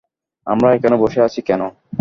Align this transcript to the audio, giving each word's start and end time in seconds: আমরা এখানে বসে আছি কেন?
আমরা 0.47 0.67
এখানে 0.71 0.95
বসে 1.03 1.19
আছি 1.27 1.39
কেন? 1.41 1.61